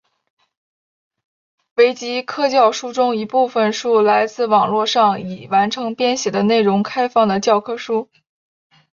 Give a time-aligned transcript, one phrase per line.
[1.75, 8.09] 维基教科书中一部分书来自网路上已完成编写的内容开放的教科书。